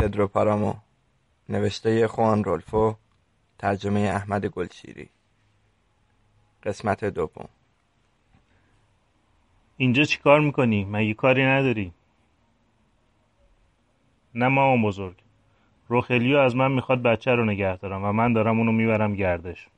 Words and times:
پدرو 0.00 0.26
پارامو 0.26 0.74
نوشته 1.48 2.08
خوان 2.08 2.44
رولفو 2.44 2.94
ترجمه 3.58 4.00
احمد 4.00 4.46
گلشیری. 4.46 5.08
قسمت 6.62 7.04
دوم. 7.04 7.48
اینجا 9.76 10.04
چی 10.04 10.18
کار 10.18 10.40
می‌کنی؟ 10.40 10.84
مگه 10.84 11.14
کاری 11.14 11.44
نداری؟ 11.44 11.92
نه 14.34 14.48
مامان 14.48 14.82
بزرگ. 14.82 15.16
روخلیو 15.88 16.38
از 16.38 16.56
من 16.56 16.72
می‌خواد 16.72 17.02
بچه 17.02 17.34
رو 17.34 17.44
نگه 17.44 17.76
دارم 17.76 18.04
و 18.04 18.12
من 18.12 18.32
دارم 18.32 18.58
اونو 18.58 18.72
می‌برم 18.72 19.14
گردش. 19.14 19.68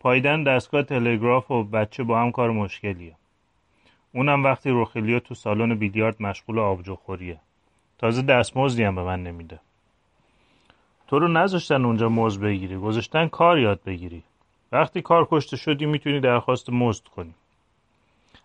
پایدن 0.00 0.42
دستگاه 0.42 0.82
تلگراف 0.82 1.50
و 1.50 1.64
بچه 1.64 2.02
با 2.02 2.20
هم 2.20 2.32
کار 2.32 2.50
مشکلیه. 2.50 3.16
اونم 4.12 4.44
وقتی 4.44 4.70
روخلیو 4.70 5.20
تو 5.20 5.34
سالن 5.34 5.74
بیلیارد 5.74 6.22
مشغول 6.22 6.58
آبجو 6.58 6.94
خوریه 6.94 7.40
تازه 7.98 8.22
دستمزدی 8.22 8.84
هم 8.84 8.94
به 8.94 9.02
من 9.02 9.22
نمیده. 9.22 9.60
تو 11.06 11.18
رو 11.18 11.28
نذاشتن 11.28 11.84
اونجا 11.84 12.08
مزد 12.08 12.40
بگیری. 12.40 12.76
گذاشتن 12.76 13.28
کار 13.28 13.58
یاد 13.58 13.80
بگیری. 13.86 14.22
وقتی 14.72 15.02
کار 15.02 15.28
کشته 15.30 15.56
شدی 15.56 15.86
می‌تونی 15.86 16.20
درخواست 16.20 16.70
مزد 16.70 17.04
کنی. 17.04 17.34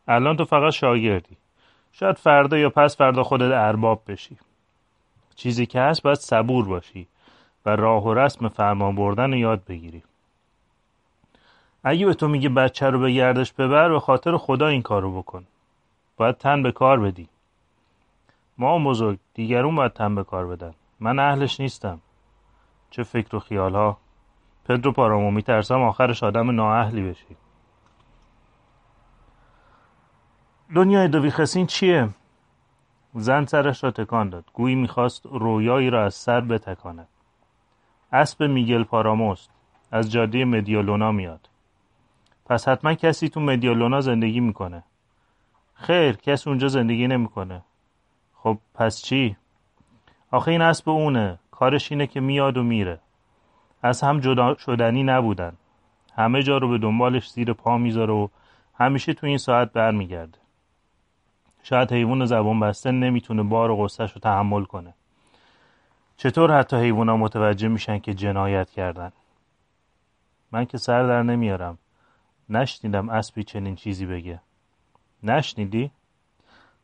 الان 0.08 0.38
تو 0.38 0.46
فقط 0.46 0.74
شاگردی. 0.74 1.38
شاید 1.94 2.18
فردا 2.18 2.58
یا 2.58 2.70
پس 2.70 2.98
فردا 2.98 3.24
خودت 3.24 3.52
ارباب 3.54 4.02
بشی. 4.08 4.38
چیزی 5.36 5.66
که 5.66 5.82
هست 5.82 6.04
باید 6.04 6.18
صبور 6.18 6.66
باشی 6.66 7.08
و 7.66 7.76
راه 7.76 8.04
و 8.04 8.14
رسم 8.14 8.48
فرمان 8.48 8.96
بردن 8.96 9.32
رو 9.32 9.38
یاد 9.38 9.66
بگیری. 9.66 10.04
اگه 11.84 12.06
به 12.06 12.14
تو 12.14 12.28
میگه 12.28 12.50
بچه 12.50 12.90
رو 12.90 13.00
به 13.00 13.12
گردش 13.12 13.54
ببر 13.54 13.90
به 13.90 14.00
خاطر 14.00 14.38
خدا 14.38 14.68
این 14.68 14.82
کارو 14.82 15.18
بکن. 15.22 15.46
باید 16.18 16.38
تن 16.38 16.64
به 16.64 16.72
کار 16.72 17.00
بدی. 17.00 17.28
ما 18.60 18.80
بزرگ 18.80 19.20
دیگرون 19.34 19.76
باید 19.76 19.94
تن 19.94 20.16
به 20.16 20.24
کار 20.24 20.48
بدن. 20.48 20.74
من 21.00 21.20
اهلش 21.20 21.60
نیستم. 21.60 22.02
چه 22.90 23.04
فکر 23.04 23.36
و 23.36 23.40
خیال 23.40 23.76
ها 23.76 23.98
پدرو 24.66 24.92
پارامو 24.92 25.32
میترسم 25.32 25.82
آخرش 25.82 26.24
آدم 26.24 26.52
نااهلی 26.52 27.10
بشی. 27.10 27.38
دنیای 30.76 31.08
دویخسین 31.08 31.66
چیه؟ 31.66 32.10
زن 33.14 33.46
سرش 33.46 33.84
را 33.84 33.92
تکان 33.92 34.30
داد. 34.30 34.46
گویی 34.54 34.76
می‌خواست 34.76 35.26
رویایی 35.26 35.90
را 35.90 36.06
از 36.06 36.14
سر 36.14 36.42
بتکاند. 36.42 37.08
اسب 38.14 38.44
میگل 38.44 38.84
پاراموست. 38.84 39.50
از 39.92 40.12
جاده 40.12 40.46
مدیالونا 40.46 41.12
میاد. 41.12 41.50
پس 42.46 42.68
حتما 42.68 42.94
کسی 42.94 43.30
تو 43.30 43.40
مدیالونا 43.40 44.02
زندگی 44.02 44.40
می‌کنه. 44.40 44.84
خیر 45.74 46.16
کسی 46.16 46.50
اونجا 46.50 46.68
زندگی 46.68 47.08
نمی‌کنه. 47.08 47.62
خب 48.44 48.58
پس 48.74 49.02
چی؟ 49.02 49.38
آخه 50.32 50.52
این 50.52 50.62
اسب 50.62 50.90
اونه. 50.90 51.40
کارش 51.52 51.92
اینه 51.92 52.08
که 52.08 52.20
میاد 52.20 52.58
و 52.58 52.64
میره. 52.64 53.00
از 53.82 54.02
هم 54.02 54.20
جدا 54.20 54.56
شدنی 54.56 55.04
نبودن. 55.04 55.58
همه 56.16 56.44
جا 56.44 56.58
رو 56.58 56.70
به 56.70 56.78
دنبالش 56.78 57.32
زیر 57.32 57.54
پا 57.54 57.78
می‌ذاره 57.78 58.14
و 58.14 58.28
همیشه 58.74 59.14
تو 59.14 59.28
این 59.28 59.38
ساعت 59.38 59.74
برمیگرده. 59.74 60.38
شاید 61.64 61.92
حیوان 61.92 62.26
زبان 62.26 62.60
بسته 62.60 62.92
نمی‌تونه 62.92 63.44
بار 63.44 63.72
و 63.72 63.78
غصهش 63.78 64.12
رو 64.12 64.22
تحمل 64.22 64.64
کنه. 64.64 64.94
چطور 66.18 66.60
حتی 66.60 66.78
حیوان 66.78 67.12
متوجه 67.12 67.68
میشن 67.68 68.00
که 68.00 68.14
جنایت 68.14 68.70
کردن؟ 68.70 69.12
من 70.52 70.66
که 70.66 70.78
سر 70.78 71.08
در 71.08 71.24
نمیارم. 71.24 71.78
نشنیدم 72.50 73.10
اسبی 73.10 73.44
چنین 73.44 73.76
چیزی 73.76 74.06
بگه. 74.06 74.40
نشنیدی؟ 75.24 75.92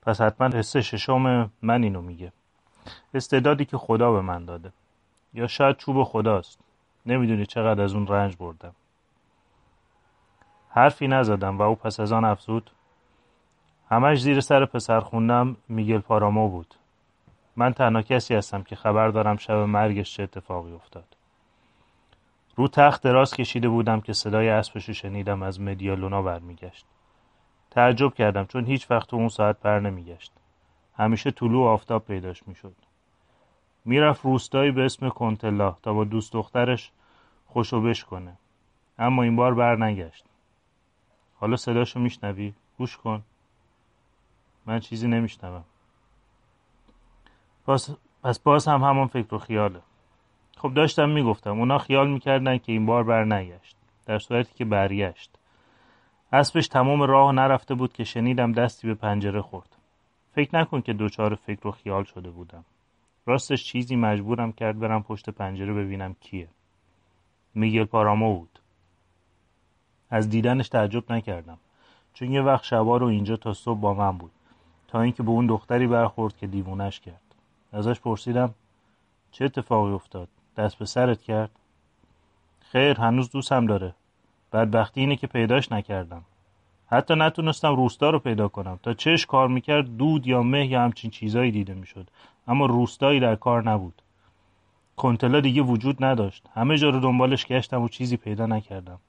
پس 0.05 0.21
حتما 0.21 0.57
حس 0.57 0.77
ششم 0.77 1.51
من 1.61 1.83
اینو 1.83 2.01
میگه. 2.01 2.31
استعدادی 3.13 3.65
که 3.65 3.77
خدا 3.77 4.11
به 4.11 4.21
من 4.21 4.45
داده. 4.45 4.71
یا 5.33 5.47
شاید 5.47 5.77
چوب 5.77 6.03
خداست. 6.03 6.59
نمی‌دونی 7.05 7.45
چقدر 7.45 7.81
از 7.81 7.93
اون 7.93 8.07
رنج 8.07 8.35
بردم. 8.37 8.75
حرفی 10.69 11.07
نزدم 11.07 11.57
و 11.57 11.61
او 11.61 11.75
پس 11.75 11.99
از 11.99 12.11
آن 12.11 12.25
افزود. 12.25 12.71
همش 13.89 14.21
زیر 14.21 14.39
سر 14.39 14.65
پسر 14.65 14.99
خوندم 14.99 15.57
میگل 15.69 15.99
پارامو 15.99 16.49
بود. 16.49 16.75
من 17.55 17.73
تنها 17.73 18.01
کسی 18.01 18.35
هستم 18.35 18.63
که 18.63 18.75
خبر 18.75 19.07
دارم 19.07 19.37
شب 19.37 19.53
مرگش 19.53 20.15
چه 20.15 20.23
اتفاقی 20.23 20.71
افتاد. 20.71 21.15
رو 22.55 22.67
تخت 22.67 23.03
دراز 23.03 23.33
کشیده 23.33 23.69
بودم 23.69 24.01
که 24.01 24.13
صدای 24.13 24.49
اسبشو 24.49 24.93
شنیدم 24.93 25.43
از 25.43 25.61
مدیالونا 25.61 26.21
برمیگشت. 26.21 26.85
تعجب 27.75 28.13
کردم 28.13 28.45
چون 28.45 28.65
هیچ 28.65 28.91
وقت 28.91 29.09
تو 29.09 29.15
اون 29.15 29.29
ساعت 29.29 29.59
بر 29.59 29.79
نمیگشت. 29.79 30.31
همیشه 30.97 31.31
طلوع 31.31 31.67
آفتاب 31.67 32.05
پیداش 32.05 32.47
می‌شد. 32.47 32.75
می‌رفت 33.85 34.25
روستایی 34.25 34.71
به 34.71 34.85
اسم 34.85 35.09
کنتلا 35.09 35.71
تا 35.71 35.93
با 35.93 36.03
دوست 36.03 36.33
دخترش 36.33 36.91
خوشوبش 37.47 38.03
کنه. 38.03 38.37
اما 38.99 39.23
این 39.23 39.35
بار 39.35 39.53
بر 39.53 39.75
نگشت. 39.75 40.25
حالا 41.39 41.55
صداشو 41.55 41.99
میشنوی؟ 41.99 42.53
گوش 42.77 42.97
کن. 42.97 43.23
من 44.65 44.79
چیزی 44.79 45.07
نمیشنوم. 45.07 45.63
پس, 47.67 47.89
پس 48.23 48.39
باز 48.39 48.67
هم 48.67 48.83
همان 48.83 49.07
فکر 49.07 49.35
و 49.35 49.37
خیاله. 49.37 49.81
خب 50.57 50.73
داشتم 50.73 51.09
می‌گفتم 51.09 51.59
اونا 51.59 51.77
خیال 51.77 52.09
می‌کردن 52.09 52.57
که 52.57 52.71
این 52.71 52.85
بار 52.85 53.03
بر 53.03 53.23
نگشت 53.23 53.75
در 54.05 54.19
صورتی 54.19 54.53
که 54.53 54.65
برگشت. 54.65 55.37
اسبش 56.35 56.67
تمام 56.67 57.03
راه 57.03 57.31
نرفته 57.31 57.75
بود 57.75 57.93
که 57.93 58.03
شنیدم 58.03 58.51
دستی 58.51 58.87
به 58.87 58.93
پنجره 58.93 59.41
خورد. 59.41 59.75
فکر 60.33 60.59
نکن 60.59 60.81
که 60.81 60.93
دوچار 60.93 61.35
فکر 61.35 61.67
و 61.67 61.71
خیال 61.71 62.03
شده 62.03 62.29
بودم. 62.29 62.65
راستش 63.25 63.63
چیزی 63.63 63.95
مجبورم 63.95 64.51
کرد 64.51 64.79
برم 64.79 65.03
پشت 65.03 65.29
پنجره 65.29 65.73
ببینم 65.73 66.15
کیه. 66.21 66.47
میگل 67.53 67.85
پارامو 67.85 68.39
بود. 68.39 68.59
از 70.09 70.29
دیدنش 70.29 70.69
تعجب 70.69 71.11
نکردم. 71.11 71.57
چون 72.13 72.31
یه 72.31 72.41
وقت 72.41 72.63
شبا 72.63 72.97
رو 72.97 73.07
اینجا 73.07 73.37
تا 73.37 73.53
صبح 73.53 73.79
با 73.79 73.93
من 73.93 74.17
بود. 74.17 74.31
تا 74.87 75.01
اینکه 75.01 75.23
به 75.23 75.29
اون 75.29 75.47
دختری 75.47 75.87
برخورد 75.87 76.37
که 76.37 76.47
دیوونش 76.47 76.99
کرد. 76.99 77.35
ازش 77.73 77.99
پرسیدم 77.99 78.53
چه 79.31 79.45
اتفاقی 79.45 79.91
افتاد؟ 79.91 80.27
دست 80.57 80.77
به 80.77 80.85
سرت 80.85 81.21
کرد؟ 81.21 81.51
خیر 82.59 82.97
هنوز 82.97 83.29
دوستم 83.29 83.65
داره. 83.65 83.93
بدبختی 84.53 84.99
اینه 84.99 85.15
که 85.15 85.27
پیداش 85.27 85.71
نکردم. 85.71 86.21
حتی 86.87 87.15
نتونستم 87.15 87.75
روستا 87.75 88.09
رو 88.09 88.19
پیدا 88.19 88.47
کنم. 88.47 88.79
تا 88.83 88.93
چش 88.93 89.25
کار 89.25 89.47
می‌کرد 89.47 89.97
دود 89.97 90.27
یا 90.27 90.43
مه 90.43 90.67
یا 90.67 90.81
همچین 90.81 91.11
چیزایی 91.11 91.51
دیده 91.51 91.73
می‌شد. 91.73 92.07
اما 92.47 92.65
روستایی 92.65 93.19
در 93.19 93.35
کار 93.35 93.69
نبود. 93.69 94.01
کنتلا 94.95 95.39
دیگه 95.39 95.61
وجود 95.61 96.03
نداشت. 96.03 96.49
همه 96.53 96.77
جا 96.77 96.89
رو 96.89 96.99
دنبالش 96.99 97.45
گشتم 97.45 97.81
و 97.81 97.89
چیزی 97.89 98.17
پیدا 98.17 98.45
نکردم. 98.45 98.99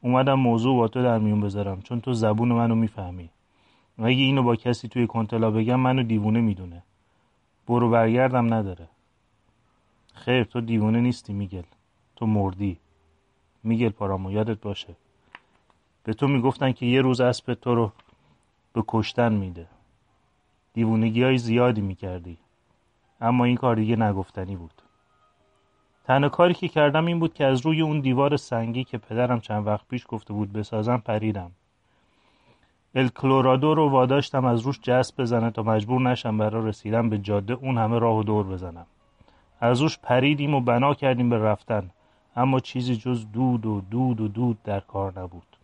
اومدم 0.00 0.34
موضوع 0.34 0.76
با 0.76 0.88
تو 0.88 1.02
در 1.02 1.18
میون 1.18 1.40
بذارم 1.40 1.82
چون 1.82 2.00
تو 2.00 2.12
زبون 2.12 2.48
منو 2.48 2.74
می‌فهمی. 2.74 3.30
و 3.98 4.04
اگه 4.04 4.22
اینو 4.22 4.42
با 4.42 4.56
کسی 4.56 4.88
توی 4.88 5.06
کنتلا 5.06 5.50
بگم 5.50 5.80
منو 5.80 6.02
دیوونه 6.02 6.40
می‌دونه. 6.40 6.82
برو 7.68 7.90
برگردم 7.90 8.54
نداره. 8.54 8.88
خیر 10.14 10.44
تو 10.44 10.60
دیوونه 10.60 11.00
نیستی 11.00 11.32
میگل. 11.32 11.62
تو 12.16 12.26
مردی. 12.26 12.76
میگل 13.68 13.88
پارامو 13.88 14.32
یادت 14.32 14.60
باشه. 14.60 14.96
به 16.04 16.14
تو 16.14 16.28
می‌گفتن 16.28 16.72
که 16.72 16.86
یه 16.86 17.00
روز 17.00 17.20
اسب 17.20 17.54
تو 17.54 17.74
رو 17.74 17.92
به 18.72 18.82
کشتن 18.88 19.32
میده. 19.32 19.66
دیوونگی 20.72 21.22
های 21.22 21.38
زیادی 21.38 21.80
می‌کردی. 21.80 22.38
اما 23.20 23.44
این 23.44 23.56
کار 23.56 23.76
دیگه 23.76 23.96
نگفتنی 23.96 24.56
بود. 24.56 24.82
تنها 26.04 26.28
کاری 26.28 26.54
که 26.54 26.68
کردم 26.68 27.06
این 27.06 27.18
بود 27.18 27.34
که 27.34 27.44
از 27.44 27.66
روی 27.66 27.80
اون 27.80 28.00
دیوار 28.00 28.36
سنگی 28.36 28.84
که 28.84 28.98
پدرم 28.98 29.40
چند 29.40 29.66
وقت 29.66 29.88
پیش 29.88 30.06
گفته 30.08 30.32
بود 30.32 30.52
بسازم 30.52 30.96
پریدم. 30.96 31.50
الکلورادو 32.94 33.74
رو 33.74 33.88
واداشتم 33.88 34.44
از 34.44 34.60
روش 34.60 34.80
جسب 34.82 35.20
بزنه 35.22 35.50
تا 35.50 35.62
مجبور 35.62 36.00
نشم 36.00 36.38
برای 36.38 36.68
رسیدن 36.68 37.08
به 37.08 37.18
جاده 37.18 37.54
اون 37.54 37.78
همه 37.78 37.98
راه 37.98 38.16
و 38.16 38.22
دور 38.22 38.46
بزنم. 38.46 38.86
از 39.60 39.80
روش 39.80 39.98
پریدیم 39.98 40.54
و 40.54 40.60
بنا 40.60 40.94
کردیم 40.94 41.30
به 41.30 41.38
رفتن. 41.38 41.90
اما 42.38 42.60
چیزی 42.60 42.96
جز 42.96 43.26
دود 43.32 43.66
و 43.66 43.80
دود 43.80 44.20
و 44.20 44.28
دود 44.28 44.62
در 44.62 44.80
کار 44.80 45.20
نبود. 45.20 45.56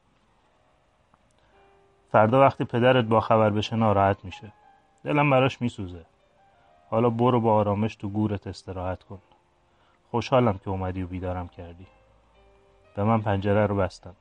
فردا 2.12 2.40
وقتی 2.40 2.64
پدرت 2.64 3.04
با 3.04 3.20
خبر 3.20 3.50
بشه 3.50 3.76
ناراحت 3.76 4.24
میشه. 4.24 4.52
دلم 5.04 5.30
براش 5.30 5.62
میسوزه. 5.62 6.04
حالا 6.90 7.10
برو 7.10 7.40
با 7.40 7.54
آرامش 7.54 7.96
تو 7.96 8.08
گورت 8.08 8.46
استراحت 8.46 9.02
کن. 9.02 9.18
خوشحالم 10.10 10.58
که 10.58 10.70
اومدی 10.70 11.02
و 11.02 11.06
بیدارم 11.06 11.48
کردی. 11.48 11.86
به 12.96 13.04
من 13.04 13.20
پنجره 13.20 13.66
رو 13.66 13.76
بستم 13.76 14.14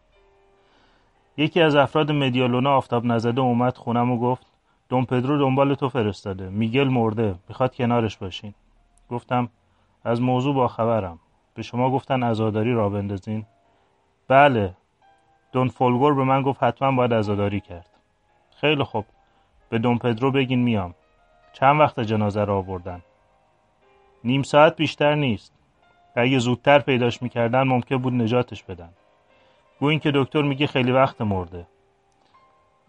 یکی 1.38 1.62
از 1.62 1.76
افراد 1.76 2.12
مدیالونا 2.12 2.78
آفتاب 2.78 3.06
نزده 3.06 3.42
اومد 3.42 3.78
خونم 3.78 4.12
و 4.12 4.20
گفت 4.20 4.46
دون 4.90 5.06
پدرو 5.06 5.38
دنبال 5.38 5.76
تو 5.76 5.90
فرستاده. 5.90 6.50
میگل 6.50 6.88
مرده. 6.88 7.36
می‌خواد 7.50 7.76
کنارش 7.76 8.18
باشین. 8.18 8.54
گفتم 9.10 9.50
از 10.04 10.22
موضوع 10.22 10.56
با 10.56 10.68
خبرم. 10.68 11.20
به 11.54 11.62
شما 11.62 11.92
گفتن 11.92 12.24
ازاداری 12.24 12.74
را 12.74 12.90
بندازین؟ 12.90 13.46
بله. 14.28 14.74
دون 15.52 15.68
فولگور 15.68 16.14
به 16.14 16.24
من 16.24 16.42
گفت 16.42 16.64
حتما 16.64 16.92
باید 16.92 17.14
ازاداری 17.14 17.60
کرد. 17.60 17.90
خیلی 18.56 18.84
خوب. 18.84 19.06
به 19.70 19.78
دون 19.80 19.98
پدرو 19.98 20.32
بگین 20.32 20.60
میام. 20.60 20.96
چند 21.54 21.80
وقت 21.80 22.00
جنازه 22.00 22.44
را 22.44 22.58
آوردن؟ 22.58 23.02
نیم 24.24 24.44
ساعت 24.44 24.76
بیشتر 24.76 25.16
نیست. 25.16 25.54
اگه 26.16 26.40
زودتر 26.40 26.80
پیداش 26.80 27.22
می‌کردن 27.22 27.64
ممکن 27.64 27.98
بود 27.98 28.14
نجاتش 28.14 28.64
بدن. 28.64 28.90
گوین 29.80 30.00
که 30.00 30.12
دکتر 30.16 30.42
میگه 30.42 30.68
خیلی 30.68 30.92
وقت 30.92 31.22
مرده. 31.22 31.66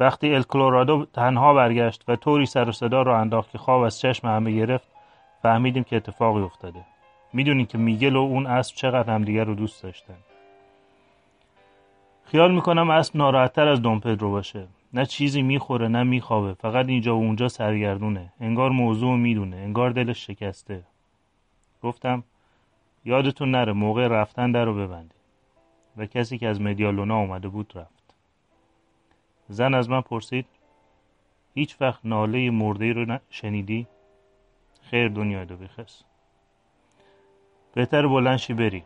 وقتی 0.00 0.34
الکلورادو 0.34 1.04
تنها 1.04 1.54
برگشت 1.54 2.04
و 2.08 2.16
طوری 2.16 2.46
سر 2.46 2.68
و 2.68 2.72
صدا 2.72 3.02
رو 3.02 3.12
انداخت 3.12 3.50
که 3.50 3.58
خواب 3.58 3.82
از 3.82 4.00
چشم 4.00 4.28
همه 4.28 4.52
گرفت 4.52 4.88
فهمیدیم 5.42 5.84
که 5.84 5.96
اتفاقی 5.96 6.42
افتاده. 6.42 6.84
می‌دونیم 7.34 7.66
که 7.66 7.78
میگل 7.78 8.16
و 8.16 8.20
اون 8.20 8.46
اسب 8.46 8.74
چقدر 8.76 9.14
همدیگر 9.14 9.44
رو 9.44 9.54
دوست 9.54 9.82
داشتن. 9.82 10.16
خیال 12.24 12.54
می‌کنم 12.54 12.90
اسب 12.90 13.16
ناراحتتر 13.16 13.68
از 13.68 13.82
دون 13.82 14.00
پدرو 14.00 14.30
باشه. 14.30 14.66
نه 14.92 15.06
چیزی 15.06 15.42
می‌خوره 15.42 15.88
نه 15.88 16.02
میخوابه. 16.02 16.54
فقط 16.54 16.88
اینجا 16.88 17.16
و 17.16 17.20
اونجا 17.20 17.48
سرگردونه. 17.48 18.32
انگار 18.40 18.70
موضوع 18.70 19.16
می‌دونه. 19.16 19.56
انگار 19.56 19.90
دلش 19.90 20.26
شکسته. 20.26 20.84
گفتم 21.82 22.24
یادتون 23.04 23.50
نره 23.50 23.72
موقع 23.72 24.08
رفتن 24.08 24.52
در 24.52 24.64
رو 24.64 24.74
ببندی. 24.74 25.14
و 25.96 26.06
کسی 26.06 26.38
که 26.38 26.48
از 26.48 26.60
مدیالونا 26.60 27.18
اومده 27.18 27.48
بود 27.48 27.72
رفت. 27.74 28.14
زن 29.48 29.74
از 29.74 29.90
من 29.90 30.00
پرسید 30.00 30.46
هیچ 31.54 31.76
وقت 31.80 32.00
ناله 32.04 32.50
مرده 32.50 32.92
رو 32.92 33.18
شنیدی؟ 33.30 33.86
خیر 34.82 35.08
دنیا 35.08 35.44
دو 35.44 35.56
بخس. 35.56 36.02
بهتر 37.74 38.06
بلنشی 38.06 38.54
بری. 38.54 38.84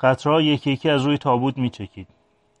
قطرها 0.00 0.42
یکی 0.42 0.70
یکی 0.70 0.90
از 0.90 1.02
روی 1.02 1.18
تابوت 1.18 1.58
میچکید. 1.58 2.08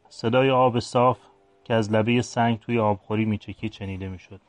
صدای 0.08 0.50
آب 0.50 0.78
صاف 0.78 1.18
که 1.64 1.74
از 1.74 1.92
لبه 1.92 2.22
سنگ 2.22 2.60
توی 2.60 2.78
آبخوری 2.78 3.24
میچکید 3.24 3.72
شنیده 3.72 4.08
می‌شد. 4.08 4.40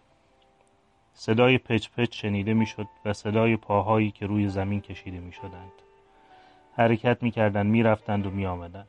صدای 1.14 1.58
پچ 1.58 1.90
پچ 1.90 2.22
شنیده 2.22 2.54
می‌شد 2.54 2.88
و 3.06 3.14
صدای 3.14 3.58
پاهایی 3.58 4.12
که 4.12 4.26
روی 4.26 4.50
زمین 4.50 4.82
کشیده 4.82 5.20
می‌شدند. 5.20 5.72
حرکت 6.74 7.24
می‌کردند 7.24 7.66
می‌رفتند 7.66 8.28
و 8.28 8.30
میآمدند. 8.30 8.88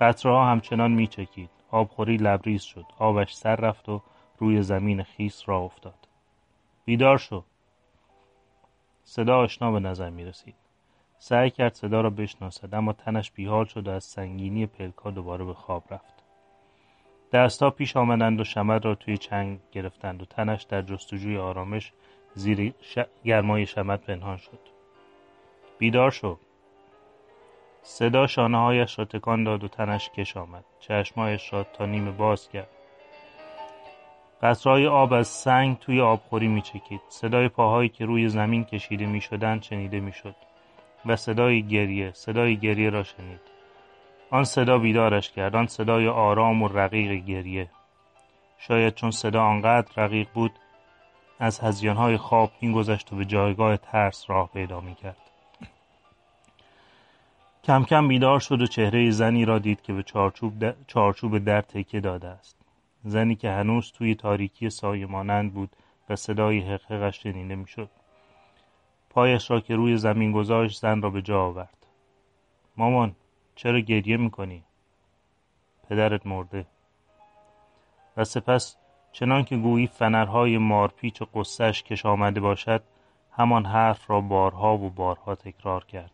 قطرها 0.00 0.46
همچنان 0.46 0.90
میچکید. 0.90 1.50
آبخوری 1.70 2.16
لبریز 2.16 2.62
شد. 2.62 2.86
آبش 2.98 3.34
سر 3.34 3.56
رفت 3.56 3.88
و 3.88 4.02
روی 4.38 4.62
زمین 4.62 5.02
خیس 5.02 5.42
را 5.46 5.58
افتاد. 5.58 6.08
بیدار 6.84 7.18
شو. 7.18 7.44
صدا 9.04 9.38
آشنا 9.38 9.72
به 9.72 9.80
نظر 9.80 10.10
می 10.10 10.24
رسید 10.24 10.54
سعی 11.18 11.50
کرد 11.50 11.74
صدا 11.74 12.00
را 12.00 12.10
بشناسد 12.10 12.74
اما 12.74 12.92
تنش 12.92 13.30
بیحال 13.30 13.64
شد 13.64 13.88
و 13.88 13.90
از 13.90 14.04
سنگینی 14.04 14.66
پلکا 14.66 15.10
دوباره 15.10 15.44
به 15.44 15.54
خواب 15.54 15.84
رفت. 15.90 16.14
دستها 17.32 17.70
پیش 17.70 17.96
آمدند 17.96 18.40
و 18.40 18.44
شمد 18.44 18.84
را 18.84 18.94
توی 18.94 19.18
چنگ 19.18 19.60
گرفتند 19.72 20.22
و 20.22 20.24
تنش 20.24 20.62
در 20.62 20.82
جستجوی 20.82 21.38
آرامش 21.38 21.92
زیر 22.34 22.74
ش... 22.80 22.98
گرمای 23.24 23.66
شمد 23.66 24.00
پنهان 24.00 24.36
شد. 24.36 24.58
بیدار 25.78 26.10
شو. 26.10 26.38
صدا 27.82 28.26
شانه 28.26 28.58
هایش 28.58 28.98
را 28.98 29.04
تکان 29.04 29.44
داد 29.44 29.64
و 29.64 29.68
تنش 29.68 30.10
کش 30.10 30.36
آمد. 30.36 30.64
چشمایش 30.80 31.52
را 31.52 31.64
تا 31.64 31.86
نیمه 31.86 32.10
باز 32.10 32.48
کرد. 32.48 32.68
قطرهای 34.42 34.86
آب 34.86 35.12
از 35.12 35.28
سنگ 35.28 35.78
توی 35.78 36.00
آبخوری 36.00 36.48
میچکید. 36.48 37.00
صدای 37.08 37.48
پاهایی 37.48 37.88
که 37.88 38.04
روی 38.04 38.28
زمین 38.28 38.64
کشیده 38.64 39.06
می‌شدند 39.06 39.62
شنیده 39.62 40.00
می‌شد 40.00 40.34
و 41.06 41.16
صدای 41.16 41.62
گریه 41.62 42.12
صدای 42.12 42.56
گریه 42.56 42.90
را 42.90 43.02
شنید. 43.02 43.40
آن 44.30 44.44
صدا 44.44 44.78
بیدارش 44.78 45.30
کرد 45.30 45.56
آن 45.56 45.66
صدای 45.66 46.08
آرام 46.08 46.62
و 46.62 46.68
رقیق 46.68 47.24
گریه. 47.24 47.70
شاید 48.58 48.94
چون 48.94 49.10
صدا 49.10 49.42
آنقدر 49.42 50.04
رقیق 50.04 50.28
بود 50.34 50.52
از 51.38 51.60
هزیانهای 51.60 52.16
خواب 52.16 52.50
میگذشت 52.60 53.12
و 53.12 53.16
به 53.16 53.24
جایگاه 53.24 53.76
ترس 53.76 54.30
راه 54.30 54.50
پیدا 54.52 54.80
می‌کرد. 54.80 55.16
کم 57.64 57.84
کم 57.84 58.08
بیدار 58.08 58.40
شد 58.40 58.62
و 58.62 58.66
چهره 58.66 59.10
زنی 59.10 59.44
را 59.44 59.58
دید 59.58 59.82
که 59.82 59.92
به 59.92 60.02
چارچوب 60.02 60.58
در, 60.58 60.74
چارچوب 60.86 61.38
در 61.38 61.60
تکه 61.60 62.00
داده 62.00 62.28
است. 62.28 62.61
زنی 63.04 63.34
که 63.34 63.50
هنوز 63.50 63.92
توی 63.92 64.14
تاریکی 64.14 64.70
سایه 64.70 65.06
مانند 65.06 65.54
بود 65.54 65.76
و 66.08 66.16
صدای 66.16 66.60
حقحقش 66.60 67.22
شنیده 67.22 67.54
می‌شد. 67.54 67.90
پایش 69.10 69.50
را 69.50 69.60
که 69.60 69.76
روی 69.76 69.96
زمین 69.96 70.32
گذاشت 70.32 70.80
زن 70.80 71.02
را 71.02 71.10
به 71.10 71.22
جا 71.22 71.44
آورد. 71.44 71.86
مامان 72.76 73.16
چرا 73.54 73.80
گریه 73.80 74.16
می‌کنی؟ 74.16 74.64
پدرت 75.88 76.26
مرده. 76.26 76.66
و 78.16 78.24
سپس 78.24 78.76
چنان 79.12 79.44
که 79.44 79.56
گویی 79.56 79.86
فنرهای 79.86 80.58
مارپیچ 80.58 81.22
و 81.22 81.26
قصهش 81.34 81.82
کش 81.82 82.06
آمده 82.06 82.40
باشد 82.40 82.82
همان 83.32 83.66
حرف 83.66 84.10
را 84.10 84.20
بارها 84.20 84.78
و 84.78 84.90
بارها 84.90 85.34
تکرار 85.34 85.84
کرد. 85.84 86.10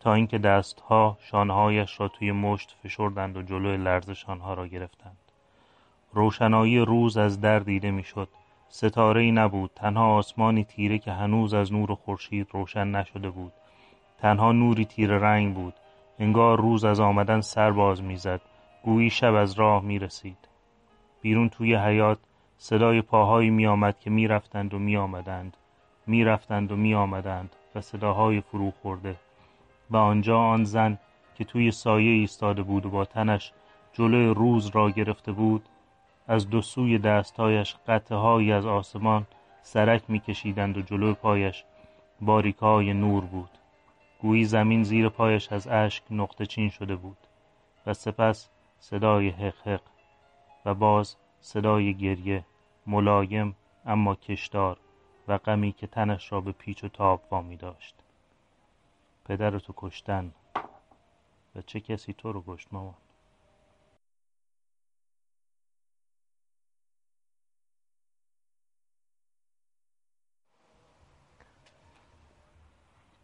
تا 0.00 0.14
اینکه 0.14 0.38
دستها 0.38 1.18
شانههایش 1.20 2.00
را 2.00 2.08
توی 2.08 2.32
مشت 2.32 2.76
فشردند 2.82 3.36
و 3.36 3.42
جلوی 3.42 3.76
لرزش 3.76 4.28
آنها 4.28 4.54
را 4.54 4.66
گرفتند. 4.66 5.23
روشنایی 6.14 6.78
روز 6.78 7.16
از 7.16 7.40
در 7.40 7.58
دیده 7.58 7.90
می‌شد. 7.90 8.28
ستاره 8.68 9.20
ای 9.20 9.32
نبود. 9.32 9.70
تنها 9.74 10.14
آسمانی 10.14 10.64
تیره 10.64 10.98
که 10.98 11.12
هنوز 11.12 11.54
از 11.54 11.72
نور 11.72 11.94
خورشید 11.94 12.48
روشن 12.52 12.90
نشده 12.90 13.30
بود. 13.30 13.52
تنها 14.18 14.52
نوری 14.52 14.84
تیره 14.84 15.18
رنگ 15.18 15.54
بود. 15.54 15.74
انگار 16.18 16.60
روز 16.60 16.84
از 16.84 17.00
آمدن 17.00 17.40
سر 17.40 17.70
باز 17.70 18.02
می‌زد. 18.02 18.40
گویی 18.82 19.10
شب 19.10 19.34
از 19.34 19.52
راه 19.52 19.82
می 19.82 19.98
رسید 19.98 20.36
بیرون 21.20 21.48
توی 21.48 21.74
حیات 21.74 22.18
صدای 22.58 23.02
پاهایی 23.02 23.50
می 23.50 23.66
آمد 23.66 23.98
که 23.98 24.10
می 24.10 24.28
رفتند 24.28 24.74
و 24.74 24.78
می 24.78 24.96
آمدند 24.96 25.56
می 26.06 26.24
رفتند 26.24 26.72
و 26.72 26.76
می 26.76 26.94
آمدند 26.94 27.56
و 27.74 27.80
صداهای 27.80 28.40
فرو 28.40 28.70
خورده. 28.70 29.16
و 29.90 29.96
آنجا 29.96 30.38
آن 30.38 30.64
زن 30.64 30.98
که 31.34 31.44
توی 31.44 31.70
سایه 31.70 32.10
ایستاده 32.10 32.62
بود 32.62 32.86
و 32.86 32.90
با 32.90 33.04
تنش 33.04 33.52
جلوی 33.92 34.34
روز 34.34 34.66
را 34.66 34.90
گرفته 34.90 35.32
بود 35.32 35.68
از 36.26 36.50
دو 36.50 36.62
سوی 36.62 36.98
دستهایش 36.98 37.76
قطعهایی 37.86 38.52
از 38.52 38.66
آسمان 38.66 39.26
سرک 39.62 40.02
میکشیدند 40.08 40.76
و 40.76 40.82
جلوی 40.82 41.14
پایش 41.14 41.64
باریکهای 42.20 42.92
نور 42.92 43.24
بود. 43.24 43.50
گویی 44.20 44.44
زمین 44.44 44.82
زیر 44.82 45.08
پایش 45.08 45.52
از 45.52 45.68
اشک 45.68 46.02
نقطه 46.10 46.46
چین 46.46 46.68
شده 46.68 46.96
بود 46.96 47.16
و 47.86 47.94
سپس 47.94 48.48
صدای 48.78 49.28
حق 49.28 49.80
و 50.64 50.74
باز 50.74 51.16
صدای 51.40 51.94
گریه 51.94 52.44
ملایم 52.86 53.56
اما 53.86 54.14
کشدار 54.14 54.76
و 55.28 55.38
غمی 55.38 55.72
که 55.72 55.86
تنش 55.86 56.32
را 56.32 56.40
به 56.40 56.52
پیچ 56.52 56.84
و 56.84 56.88
تاب 56.88 57.22
وامی 57.30 57.56
داشت. 57.56 57.94
پدرتو 59.24 59.72
کشتن 59.76 60.32
و 61.56 61.62
چه 61.66 61.80
کسی 61.80 62.12
تو 62.12 62.32
رو 62.32 62.44
کشت 62.46 62.68
مامان؟ 62.72 63.03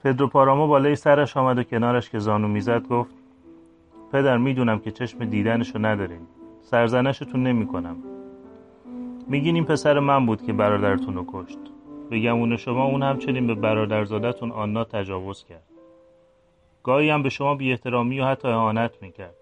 پدرو 0.04 0.26
پارامو 0.26 0.66
بالای 0.66 0.96
سرش 0.96 1.36
آمد 1.36 1.58
و 1.58 1.62
کنارش 1.62 2.10
که 2.10 2.18
زانو 2.18 2.48
می‌زد 2.48 2.88
گفت 2.88 3.14
پدر 4.12 4.38
می‌دونم 4.38 4.78
که 4.78 4.90
چشم 4.90 5.24
دیدنشو 5.24 5.78
ندارین. 5.78 6.20
سرزنشتون 6.60 7.42
نمی 7.42 7.66
کنم 7.66 7.96
میگین 9.28 9.54
این 9.54 9.64
پسر 9.64 9.98
من 9.98 10.26
بود 10.26 10.42
که 10.42 10.52
برادرتون 10.52 11.14
رو 11.14 11.24
کشت. 11.32 11.58
به 12.10 12.56
شما 12.56 12.84
اون 12.84 13.02
همچنین 13.02 13.46
به 13.46 13.54
برادرزادتون 13.54 14.50
آنا 14.50 14.84
تجاوز 14.84 15.44
کرد. 15.44 15.62
گاهی 16.82 17.10
هم 17.10 17.22
به 17.22 17.28
شما 17.28 17.54
بی 17.54 17.70
احترامی 17.70 18.20
و 18.20 18.24
حتی 18.24 18.48
اهانت 18.48 19.02
می‌کرد. 19.02 19.34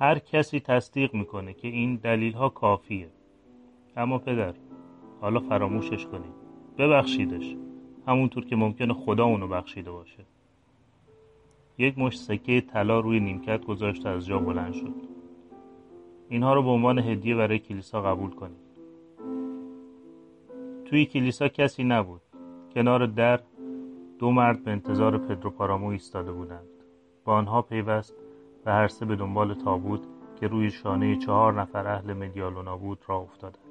هر 0.00 0.18
کسی 0.18 0.60
تصدیق 0.60 1.14
می‌کنه 1.14 1.52
که 1.52 1.68
این 1.68 1.96
دلیل 1.96 2.32
ها 2.32 2.48
کافیه. 2.48 3.08
اما 3.96 4.18
پدر 4.18 4.54
حالا 5.20 5.40
فراموشش 5.40 6.06
کنید. 6.06 6.34
ببخشیدش. 6.78 7.56
همونطور 8.06 8.44
که 8.44 8.56
ممکنه 8.56 8.94
خدا 8.94 9.24
اونو 9.24 9.48
بخشیده 9.48 9.90
باشه. 9.90 10.24
یک 11.78 11.98
مش 11.98 12.18
سکه 12.18 12.60
طلا 12.60 13.00
روی 13.00 13.20
نیمکت 13.20 13.64
گذاشت 13.64 14.06
از 14.06 14.26
جا 14.26 14.38
بلند 14.38 14.72
شد. 14.72 14.94
اینها 16.28 16.54
رو 16.54 16.62
به 16.62 16.68
عنوان 16.68 16.98
هدیه 16.98 17.34
برای 17.34 17.58
کلیسا 17.58 18.02
قبول 18.02 18.30
کنید. 18.30 18.66
توی 20.84 21.06
کلیسا 21.06 21.48
کسی 21.48 21.84
نبود. 21.84 22.20
کنار 22.74 23.06
در 23.06 23.40
دو 24.18 24.30
مرد 24.30 24.64
به 24.64 24.70
انتظار 24.70 25.18
پدرو 25.18 25.50
پارامو 25.50 25.86
ایستاده 25.86 26.32
بودند. 26.32 26.68
با 27.24 27.34
آنها 27.34 27.62
پیوست 27.62 28.14
و 28.66 28.72
هر 28.72 28.88
سه 28.88 29.06
به 29.06 29.16
دنبال 29.16 29.54
تابوت 29.54 30.00
که 30.40 30.46
روی 30.46 30.70
شانه 30.70 31.16
چهار 31.16 31.60
نفر 31.60 31.86
اهل 31.86 32.12
مدیالونا 32.12 32.76
بود 32.76 32.98
را 33.06 33.16
افتادند. 33.16 33.65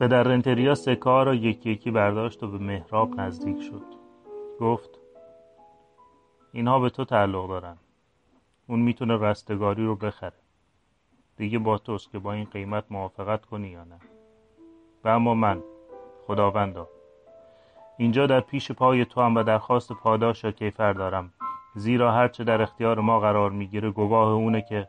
پدر 0.00 0.22
رنتریا 0.22 0.74
سکه 0.74 1.10
را 1.24 1.34
یکی 1.34 1.70
یکی 1.70 1.90
برداشت 1.90 2.42
و 2.42 2.50
به 2.50 2.58
محراب 2.58 3.20
نزدیک 3.20 3.62
شد. 3.62 3.82
گفت 4.60 4.90
اینها 6.52 6.80
به 6.80 6.90
تو 6.90 7.04
تعلق 7.04 7.48
دارن. 7.48 7.76
اون 8.66 8.80
می‌تونه 8.80 9.16
رستگاری 9.16 9.86
رو 9.86 9.96
بخره. 9.96 10.32
دیگه 11.36 11.58
با 11.58 11.78
توست 11.78 12.10
که 12.12 12.18
با 12.18 12.32
این 12.32 12.44
قیمت 12.44 12.84
موافقت 12.90 13.44
کنی 13.44 13.68
یا 13.68 13.84
نه. 13.84 13.98
و 15.04 15.08
اما 15.08 15.34
من 15.34 15.62
خداوندا 16.26 16.88
اینجا 17.96 18.26
در 18.26 18.40
پیش 18.40 18.72
پای 18.72 19.04
تو 19.04 19.20
هم 19.20 19.36
و 19.36 19.42
درخواست 19.42 19.92
پاداش 19.92 20.44
و 20.44 20.50
کیفر 20.50 20.92
دارم. 20.92 21.32
زیرا 21.74 22.12
هرچه 22.12 22.44
در 22.44 22.62
اختیار 22.62 23.00
ما 23.00 23.20
قرار 23.20 23.50
می‌گیره 23.50 23.90
گواه 23.90 24.28
اونه 24.28 24.62
که 24.62 24.88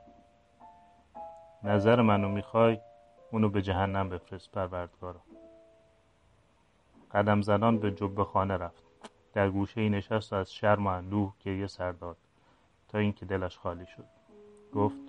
نظر 1.63 2.01
منو 2.01 2.30
می‌خوای 2.30 2.77
اونو 3.31 3.50
به 3.50 3.61
جهنم 3.61 4.09
بفرست 4.09 4.51
پروردگارا. 4.51 5.19
قدم 7.11 7.41
زنان 7.41 7.77
به 7.77 7.91
جب 7.91 8.23
خانه 8.23 8.57
رفت. 8.57 8.83
در 9.33 9.50
گوشه 9.50 9.81
ای 9.81 9.89
نشست 9.89 10.33
و 10.33 10.35
از 10.35 10.53
شرم 10.53 10.88
و 10.88 10.89
اندوه 10.89 11.33
گریه 11.45 11.67
سر 11.67 11.91
داد 11.91 12.17
تا 12.88 12.97
اینکه 12.97 13.25
دلش 13.25 13.57
خالی 13.57 13.85
شد. 13.85 14.05
گفت 14.73 15.00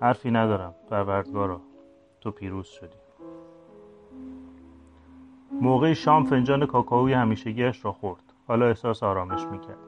حرفی 0.00 0.30
ندارم 0.30 0.74
پروردگارا 0.90 1.60
تو 2.20 2.30
پیروز 2.30 2.66
شدی. 2.66 2.96
موقع 5.60 5.92
شام 5.92 6.24
فنجان 6.24 6.66
کاکائوی 6.66 7.12
همیشگیش 7.12 7.84
را 7.84 7.92
خورد. 7.92 8.22
حالا 8.48 8.66
احساس 8.66 9.02
آرامش 9.02 9.44
می‌کرد. 9.44 9.78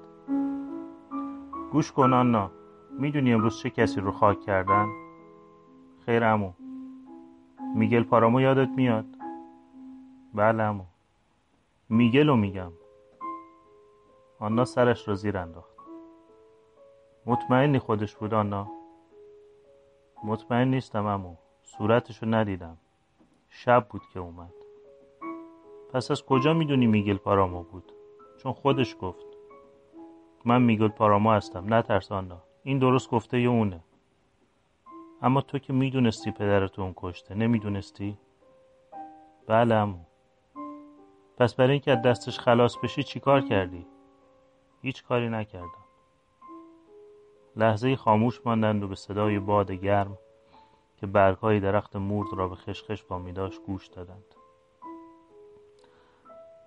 گوش 1.73 1.93
کن 1.93 2.13
آنا 2.13 2.51
می‌دونی 2.91 3.33
امروز 3.33 3.59
چه 3.59 3.71
کسی 3.71 4.01
رو 4.01 4.13
خاک 4.13 4.41
کردن؟ 4.41 4.89
خیر 6.07 6.25
امو 6.25 6.53
میگل 7.75 8.03
پارامو 8.03 8.41
یادت 8.41 8.69
میاد؟ 8.69 9.07
بله 10.35 10.63
امو 10.63 10.85
میگل 11.89 12.29
رو 12.29 12.37
میگم. 12.37 12.73
آنا 14.39 14.65
سرش 14.65 15.09
را 15.09 15.15
زیر 15.15 15.39
انداخت. 15.39 15.77
مطمئنی 17.27 17.79
خودش 17.79 18.17
بود 18.17 18.35
آنا؟ 18.35 18.69
مطمئن 20.25 20.69
نیستم 20.69 21.07
امو 21.07 21.35
صورتشو 21.63 22.27
ندیدم. 22.27 22.77
شب 23.51 23.87
بود 23.91 24.03
که 24.13 24.21
اومد. 24.21 24.53
پس 25.93 26.11
از 26.11 26.27
کجا 26.27 26.55
می‌دونی 26.55 26.87
میگل 26.87 27.17
پارامو 27.17 27.63
بود؟ 27.63 27.93
چون 28.39 28.53
خودش 28.53 28.97
گفت. 29.01 29.27
من 30.45 30.63
میگل 30.63 30.89
پارامو 30.89 31.31
هستم. 31.31 31.75
نترس 31.75 32.13
آنا. 32.13 32.43
این 32.63 32.79
درست 32.79 33.11
گفته 33.11 33.41
یه 33.41 33.49
اونه؟ 33.49 33.81
اما 35.23 35.41
تو 35.41 35.59
که 35.59 35.73
می‌دونستی 35.73 36.31
پدرتو 36.31 36.83
اون 36.83 36.93
کشته 36.97 37.35
نمی‌دونستی؟ 37.35 38.19
بله 39.47 39.75
امو 39.75 39.99
پس 41.39 41.55
برای 41.55 41.73
اینکه 41.73 41.93
از 41.93 42.03
دستش 42.03 42.39
خلاص 42.39 42.77
بشی 42.83 43.03
چیکار 43.03 43.41
کردی؟ 43.41 43.87
هیچ 44.83 45.05
کاری 45.05 45.29
نکردم. 45.29 45.85
لحظه 47.57 47.97
خاموش 47.97 48.41
ماندند 48.45 48.83
و 48.83 48.89
به 48.89 48.95
صدای 48.95 49.39
باد 49.39 49.73
گرم 49.73 50.19
که 50.97 51.07
برگهای 51.07 51.61
درخت 51.61 51.97
مورد 51.97 52.29
را 52.33 52.49
به 52.49 52.55
خشخش 52.55 53.03
با 53.03 53.19
میداش 53.19 53.59
گوش 53.59 53.87
دادند. 53.87 54.35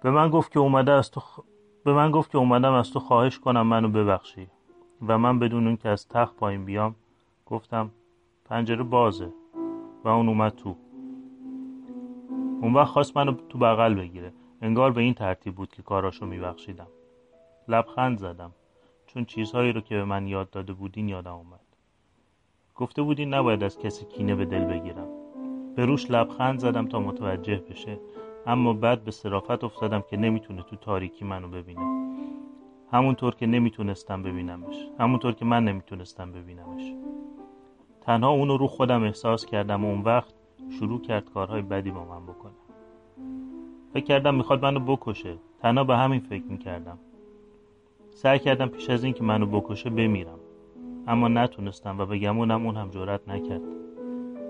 به 0.04 0.12
من 0.12 0.30
گفت 0.30 0.52
که 0.52 0.60
اومده 0.60 0.92
از 0.92 1.12
تو 1.12 1.22
به 1.84 1.94
من 1.94 2.12
گفت 2.12 2.32
که 2.32 2.38
اومدم 2.38 2.74
از 2.74 2.92
تو 2.92 3.00
خواهش 3.00 3.40
کنم 3.40 3.68
منو 3.68 3.90
ببخشی 3.90 4.48
و 5.08 5.18
من 5.18 5.40
بدون 5.40 5.68
اون 5.68 5.78
که 5.78 5.90
از 5.90 6.08
تخت 6.08 6.36
پایین 6.36 6.66
بیام 6.66 6.96
گفتم 7.46 7.92
پنجره 8.52 8.84
بازه 8.84 9.34
و 10.04 10.08
اون 10.08 10.30
اومد 10.30 10.56
تو. 10.56 10.76
اون 12.62 12.74
وقت 12.74 12.88
خواست 12.88 13.18
منو 13.18 13.32
تو 13.32 13.58
بغل 13.58 13.94
بگیره. 13.94 14.34
انگار 14.62 14.92
به 14.92 15.02
این 15.02 15.14
ترتیب 15.14 15.56
بود 15.56 15.70
که 15.70 15.82
کاراشو 15.82 16.26
میبخشیدم. 16.26 16.88
لبخند 17.68 18.18
زدم. 18.18 18.52
چون 19.08 19.26
چیزهایی 19.26 19.72
رو 19.72 19.82
که 19.82 19.96
به 19.96 20.04
من 20.04 20.28
یاد 20.28 20.50
داده 20.50 20.74
بودین 20.74 21.10
یادم 21.10 21.34
اومد. 21.34 21.60
گفته 22.76 23.02
بودین 23.02 23.34
نباید 23.34 23.64
از 23.64 23.80
کسی 23.80 24.06
کینه 24.06 24.36
به 24.36 24.46
دل 24.46 24.64
بگیرم. 24.66 25.08
به 25.76 25.86
روش 25.86 26.12
لبخند 26.12 26.60
زدم 26.60 26.88
تا 26.88 27.00
متوجه 27.00 27.64
بشه. 27.70 28.00
اما 28.46 28.74
بعد 28.74 29.04
به 29.04 29.12
صرافت 29.12 29.64
افتادم 29.64 30.04
که 30.10 30.18
نمی‌تونه 30.18 30.64
تو 30.64 30.76
تاریکی 30.76 31.26
منو 31.26 31.48
ببینه. 31.48 32.16
همونطور 32.92 33.36
که 33.36 33.46
نمی‌تونستم 33.46 34.24
ببینمش. 34.24 34.88
همونطور 35.00 35.34
که 35.34 35.46
من 35.46 35.66
نمی‌تونستم 35.66 36.32
ببینمش. 36.32 36.94
تنها 38.02 38.30
اونو 38.30 38.58
رو 38.58 38.68
خودم 38.68 39.04
احساس 39.04 39.46
کردم 39.46 39.86
و 39.86 39.88
اون 39.88 40.02
وقت 40.02 40.34
شروع 40.80 41.02
کرد 41.02 41.30
کارهای 41.34 41.62
بدی 41.62 41.92
با 41.92 42.06
من 42.06 42.26
بکنه. 42.26 42.52
فکر 43.94 44.06
کردم 44.06 44.36
می‌خواد 44.36 44.64
منو 44.64 44.80
بکشه. 44.80 45.38
تنها 45.62 45.84
به 45.84 45.98
همین 45.98 46.20
فکر 46.20 46.44
می‌کردم. 46.44 46.98
سعی 48.10 48.40
کردم 48.40 48.68
پیش 48.68 48.90
از 48.90 49.04
این 49.04 49.14
که 49.14 49.24
منو 49.24 49.46
بکشه 49.46 49.90
بمیرم. 49.90 50.40
اما 51.08 51.28
نتونستم 51.28 52.00
و 52.00 52.06
به 52.06 52.20
گمونم 52.20 52.66
اون 52.66 52.76
هم 52.76 52.90
جرات 52.90 53.30
نکرد. 53.30 53.62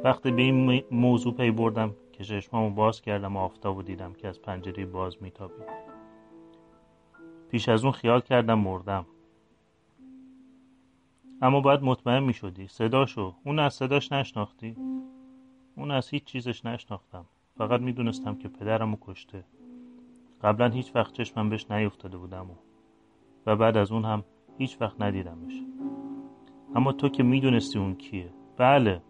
وقتی 0.03 0.31
به 0.31 0.41
این 0.41 0.83
موضوع 0.91 1.33
پی 1.33 1.51
بردم 1.51 1.95
که 2.11 2.23
چشمامو 2.23 2.69
باز 2.69 3.01
کردم 3.01 3.37
و 3.37 3.39
آفتاب 3.39 3.77
و 3.77 3.81
دیدم 3.83 4.13
که 4.13 4.27
از 4.27 4.41
پنجره 4.41 4.85
باز 4.85 5.17
میتابید. 5.21 5.65
پیش 7.49 7.69
از 7.69 7.83
اون 7.83 7.93
خیال 7.93 8.21
کردم 8.21 8.59
مردم. 8.59 9.05
اما 11.41 11.61
باید 11.61 11.83
مطمئن 11.83 12.23
می 12.23 12.33
شدی 12.33 12.67
صداشو. 12.67 13.33
اون 13.43 13.59
از 13.59 13.73
صداش 13.73 14.11
نشناختی. 14.11 14.75
اون 15.77 15.91
از 15.91 16.09
هیچ 16.09 16.23
چیزش 16.23 16.65
نشناختم. 16.65 17.25
فقط 17.57 17.81
می‌دونستم 17.81 18.35
که 18.35 18.47
پدرمو 18.47 18.97
کشته. 19.01 19.43
قبلا 20.43 20.69
هیچ 20.69 20.95
وقت 20.95 21.13
چشمم 21.13 21.49
بهش 21.49 21.71
نیفتاده 21.71 22.17
بودم 22.17 22.51
و, 22.51 22.53
و 23.45 23.55
بعد 23.55 23.77
از 23.77 23.91
اون 23.91 24.05
هم 24.05 24.23
هیچ 24.57 24.77
وقت 24.81 25.01
ندیدمش. 25.01 25.53
اما 26.75 26.91
تو 26.91 27.09
که 27.09 27.23
می‌دونستی 27.23 27.79
اون 27.79 27.95
کیه. 27.95 28.29
بله. 28.57 29.01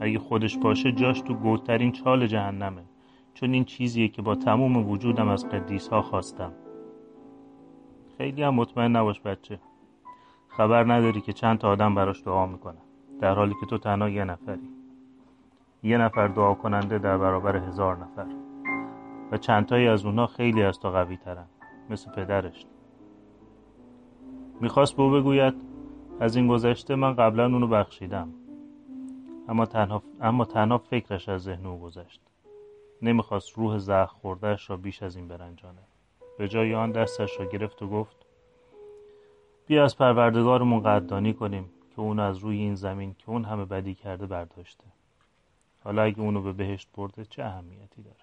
اگه 0.00 0.18
خودش 0.18 0.58
باشه 0.58 0.92
جاش 0.92 1.20
تو 1.20 1.34
گودترین 1.34 1.92
چال 1.92 2.26
جهنمه. 2.26 2.82
چون 3.34 3.52
این 3.52 3.64
چیزیه 3.64 4.08
که 4.08 4.22
با 4.22 4.34
تموم 4.34 4.90
وجودم 4.90 5.28
از 5.28 5.48
قدیس 5.48 5.88
ها 5.88 6.02
خواستم. 6.02 6.52
خیلی 8.18 8.42
هم 8.42 8.54
مطمئن 8.54 8.96
نباش 8.96 9.20
بچه. 9.20 9.58
خبر 10.56 10.92
نداری 10.92 11.20
که 11.20 11.32
چند 11.32 11.58
تا 11.58 11.70
آدم 11.70 11.94
براش 11.94 12.22
دعا 12.22 12.46
می‌کنن. 12.46 12.82
در 13.20 13.34
حالی 13.34 13.54
که 13.60 13.66
تو 13.66 13.78
تنها 13.78 14.08
یه 14.08 14.24
نفری. 14.24 14.68
یه 15.82 15.98
نفر 15.98 16.28
دعا 16.28 16.54
کننده 16.54 16.98
در 16.98 17.18
برابر 17.18 17.56
هزار 17.56 17.96
نفر. 17.96 18.26
و 19.32 19.36
چندتایی 19.36 19.88
از 19.88 20.04
اونها 20.04 20.26
خیلی 20.26 20.62
از 20.62 20.80
تو 20.80 20.90
قوی 20.90 21.16
ترن. 21.16 21.46
مثل 21.90 22.10
پدرش. 22.10 22.66
می‌خواست 24.60 24.96
به 24.96 25.10
بگوید 25.10 25.54
از 26.20 26.36
این 26.36 26.46
گذشته 26.46 26.94
من 26.94 27.14
قبلا 27.14 27.44
اونو 27.44 27.66
بخشیدم. 27.66 28.28
اما 29.48 29.66
تنها, 29.66 30.02
اما 30.20 30.44
تنها 30.44 30.78
فکرش 30.78 31.28
از 31.28 31.42
ذهن 31.42 31.66
او 31.66 31.80
گذشت. 31.80 32.20
نمی‌خواست 33.02 33.58
روح 33.58 33.78
زخ 33.78 34.10
خوردهش 34.10 34.70
را 34.70 34.76
بیش 34.76 35.02
از 35.02 35.16
این 35.16 35.28
برنجانه 35.28 35.82
به 36.38 36.48
جای 36.48 36.74
آن 36.74 36.92
دستش 36.92 37.40
را 37.40 37.46
گرفت 37.46 37.82
و 37.82 37.88
گفت 37.88 38.23
بیا 39.66 39.84
از 39.84 39.96
پروردگارمون 39.96 40.80
قدردانی 40.80 41.34
کنیم 41.34 41.70
که 41.90 42.00
اون 42.00 42.18
از 42.18 42.38
روی 42.38 42.56
این 42.56 42.74
زمین 42.74 43.14
که 43.18 43.30
اون 43.30 43.44
همه 43.44 43.64
بدی 43.64 43.94
کرده 43.94 44.26
برداشته. 44.26 44.84
حالا 45.84 46.02
اگه 46.02 46.20
اونو 46.20 46.42
به 46.42 46.52
بهشت 46.52 46.88
برده 46.96 47.24
چه 47.24 47.44
اهمیتی 47.44 48.02
داره؟ 48.02 48.16